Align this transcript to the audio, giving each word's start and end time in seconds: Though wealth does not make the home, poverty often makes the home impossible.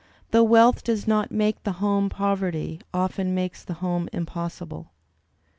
Though 0.31 0.41
wealth 0.43 0.83
does 0.83 1.07
not 1.07 1.29
make 1.29 1.61
the 1.61 1.73
home, 1.73 2.09
poverty 2.09 2.79
often 2.91 3.35
makes 3.35 3.63
the 3.63 3.75
home 3.85 4.09
impossible. 4.11 4.89